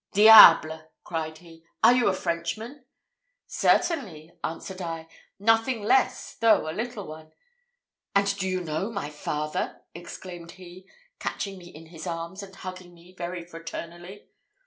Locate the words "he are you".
1.37-2.07